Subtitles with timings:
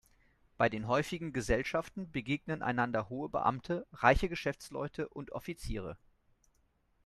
[0.57, 5.95] Bei den häufigen Gesellschaften begegnen einander hohe Beamte, reiche Geschäftsleute und Offiziere.